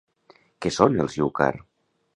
[0.65, 1.53] Què són els Yukar?